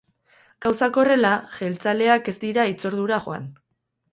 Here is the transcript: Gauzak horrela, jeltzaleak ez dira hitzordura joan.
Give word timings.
Gauzak 0.65 0.95
horrela, 1.01 1.33
jeltzaleak 1.57 2.33
ez 2.33 2.37
dira 2.47 2.67
hitzordura 2.71 3.21
joan. 3.29 3.47